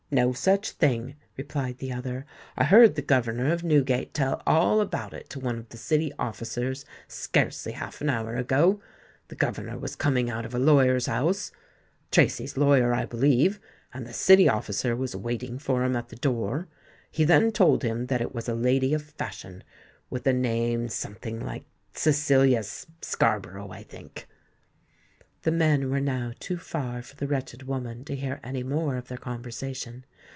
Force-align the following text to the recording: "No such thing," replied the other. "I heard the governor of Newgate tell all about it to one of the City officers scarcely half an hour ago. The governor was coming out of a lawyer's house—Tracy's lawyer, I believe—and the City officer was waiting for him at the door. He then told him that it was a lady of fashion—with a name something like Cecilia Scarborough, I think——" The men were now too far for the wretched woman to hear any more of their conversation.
"No 0.13 0.33
such 0.33 0.71
thing," 0.71 1.15
replied 1.37 1.77
the 1.77 1.93
other. 1.93 2.25
"I 2.57 2.65
heard 2.65 2.95
the 2.95 3.01
governor 3.01 3.49
of 3.53 3.63
Newgate 3.63 4.13
tell 4.13 4.41
all 4.45 4.81
about 4.81 5.13
it 5.13 5.29
to 5.29 5.39
one 5.39 5.57
of 5.57 5.69
the 5.69 5.77
City 5.77 6.11
officers 6.19 6.83
scarcely 7.07 7.71
half 7.71 8.01
an 8.01 8.09
hour 8.09 8.35
ago. 8.35 8.81
The 9.29 9.37
governor 9.37 9.77
was 9.77 9.95
coming 9.95 10.29
out 10.29 10.45
of 10.45 10.53
a 10.53 10.59
lawyer's 10.59 11.05
house—Tracy's 11.05 12.57
lawyer, 12.57 12.93
I 12.93 13.05
believe—and 13.05 14.05
the 14.05 14.11
City 14.11 14.49
officer 14.49 14.97
was 14.97 15.15
waiting 15.15 15.57
for 15.57 15.85
him 15.85 15.95
at 15.95 16.09
the 16.09 16.17
door. 16.17 16.67
He 17.09 17.23
then 17.23 17.53
told 17.53 17.81
him 17.81 18.07
that 18.07 18.19
it 18.19 18.35
was 18.35 18.49
a 18.49 18.53
lady 18.53 18.93
of 18.93 19.01
fashion—with 19.11 20.27
a 20.27 20.33
name 20.33 20.89
something 20.89 21.39
like 21.39 21.63
Cecilia 21.93 22.63
Scarborough, 22.63 23.71
I 23.71 23.83
think——" 23.83 24.25
The 25.43 25.51
men 25.51 25.89
were 25.89 25.99
now 25.99 26.33
too 26.39 26.57
far 26.57 27.01
for 27.01 27.15
the 27.15 27.25
wretched 27.25 27.63
woman 27.63 28.05
to 28.05 28.15
hear 28.15 28.39
any 28.43 28.61
more 28.61 28.95
of 28.95 29.07
their 29.07 29.17
conversation. 29.17 30.05